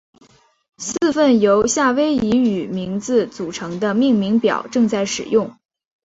[0.79, 5.55] 四份由夏威夷语名字组成的命名表正在使用。